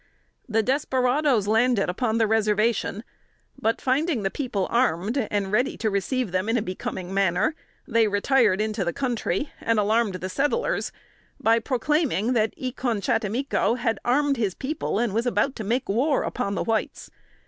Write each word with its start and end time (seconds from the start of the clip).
The 0.49 0.63
desperadoes 0.63 1.47
landed 1.47 1.87
upon 1.87 2.17
the 2.17 2.25
Reservation; 2.25 3.03
but 3.55 3.79
finding 3.79 4.23
the 4.23 4.31
people 4.31 4.65
armed, 4.71 5.27
and 5.29 5.51
ready 5.51 5.77
to 5.77 5.91
receive 5.91 6.31
them 6.31 6.49
in 6.49 6.57
a 6.57 6.61
becoming 6.63 7.13
manner, 7.13 7.53
they 7.87 8.07
retired 8.07 8.59
into 8.59 8.83
the 8.83 8.93
country 8.93 9.51
and 9.61 9.77
alarmed 9.77 10.15
the 10.15 10.27
settlers, 10.27 10.91
by 11.39 11.59
proclaiming 11.59 12.33
that 12.33 12.55
E 12.57 12.71
con 12.71 12.99
chattimico 12.99 13.77
had 13.77 13.99
armed 14.03 14.37
his 14.37 14.55
people 14.55 14.97
and 14.97 15.13
was 15.13 15.27
about 15.27 15.55
to 15.57 15.63
make 15.63 15.87
war 15.87 16.23
upon 16.23 16.55
the 16.55 16.63
whites. 16.63 17.11